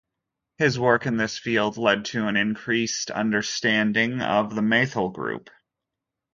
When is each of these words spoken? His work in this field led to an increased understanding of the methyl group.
His 0.57 0.79
work 0.79 1.05
in 1.05 1.17
this 1.17 1.37
field 1.37 1.77
led 1.77 2.05
to 2.05 2.25
an 2.25 2.35
increased 2.35 3.11
understanding 3.11 4.19
of 4.19 4.55
the 4.55 4.63
methyl 4.63 5.09
group. 5.09 5.51